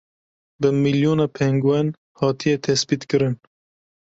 Bi 0.59 0.69
milyona 0.83 1.25
pengûen 1.35 1.87
hatiye 2.19 2.55
tespîtkirin. 2.65 3.35